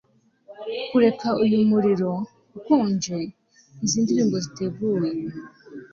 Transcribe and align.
kureka 0.89 1.27
uyu 1.43 1.57
muriro 1.69 2.11
ukonje, 2.57 3.17
izi 3.83 3.97
ndirimbo 4.03 4.35
ziteguye 4.45 5.09